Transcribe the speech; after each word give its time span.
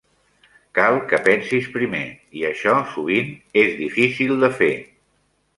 Cal 0.77 0.95
que 1.11 1.19
pensis 1.27 1.67
primer, 1.75 2.01
i 2.41 2.47
això 2.53 2.75
sovint 2.97 3.31
és 3.65 3.79
difícil 3.85 4.35
de 4.47 4.55
fer. 4.63 4.75